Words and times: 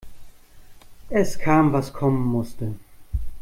Es 1.11 1.37
kam, 1.37 1.71
was 1.73 1.93
kommen 1.93 2.23
musste. 2.25 2.73